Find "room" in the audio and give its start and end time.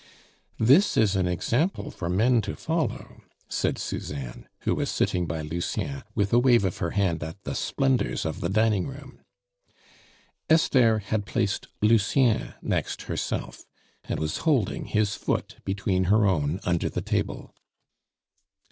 8.87-9.19